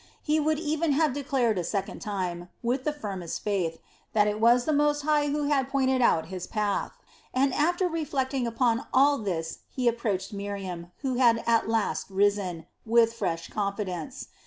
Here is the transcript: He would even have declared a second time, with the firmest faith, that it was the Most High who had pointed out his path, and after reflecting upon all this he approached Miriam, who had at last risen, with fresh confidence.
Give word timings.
He 0.23 0.39
would 0.39 0.57
even 0.57 0.93
have 0.93 1.13
declared 1.13 1.59
a 1.59 1.63
second 1.63 1.99
time, 1.99 2.49
with 2.63 2.85
the 2.85 2.91
firmest 2.91 3.43
faith, 3.43 3.77
that 4.13 4.25
it 4.25 4.39
was 4.41 4.65
the 4.65 4.73
Most 4.73 5.01
High 5.01 5.27
who 5.27 5.43
had 5.43 5.69
pointed 5.69 6.01
out 6.01 6.29
his 6.33 6.47
path, 6.47 6.93
and 7.35 7.53
after 7.53 7.87
reflecting 7.87 8.47
upon 8.47 8.87
all 8.95 9.19
this 9.19 9.59
he 9.69 9.87
approached 9.87 10.33
Miriam, 10.33 10.91
who 11.03 11.17
had 11.19 11.43
at 11.45 11.69
last 11.69 12.09
risen, 12.09 12.65
with 12.83 13.13
fresh 13.13 13.51
confidence. 13.51 14.29